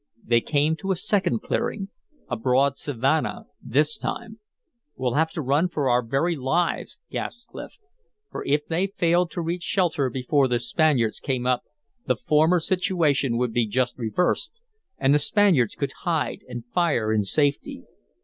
They 0.25 0.41
came 0.41 0.75
to 0.77 0.89
a 0.89 0.95
second 0.95 1.43
clearing, 1.43 1.89
a 2.27 2.35
broad 2.35 2.75
savanna 2.75 3.45
this 3.61 3.99
time. 3.99 4.39
"We'll 4.95 5.13
have 5.13 5.29
to 5.33 5.43
run 5.43 5.69
for 5.69 5.91
our 5.91 6.01
very 6.03 6.35
lives," 6.35 6.97
gasped 7.11 7.49
Clif. 7.49 7.77
For 8.31 8.43
if 8.47 8.65
they 8.65 8.87
failed 8.87 9.29
to 9.29 9.41
reach 9.43 9.61
shelter 9.61 10.09
before 10.09 10.47
the 10.47 10.57
Spaniards 10.57 11.19
came 11.19 11.45
up 11.45 11.65
the 12.07 12.15
former 12.15 12.59
situation 12.59 13.37
would 13.37 13.53
be 13.53 13.67
just 13.67 13.95
reversed 13.95 14.59
and 14.97 15.13
the 15.13 15.19
Spaniards 15.19 15.75
could 15.75 15.91
hide 16.01 16.39
and 16.49 16.65
fire 16.65 17.13
in 17.13 17.23
safety. 17.23 17.83